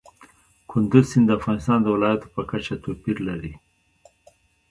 [0.71, 3.53] کندز سیند د افغانستان د ولایاتو په کچه توپیر لري.